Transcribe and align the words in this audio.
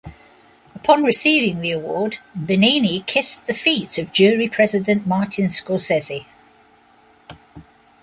Upon 0.73 1.03
receiving 1.03 1.61
the 1.61 1.73
award, 1.73 2.17
Benigni 2.35 3.01
kissed 3.05 3.45
the 3.45 3.53
feet 3.53 3.99
of 3.99 4.11
jury 4.11 4.47
president 4.47 5.05
Martin 5.05 5.45
Scorsese. 5.45 6.25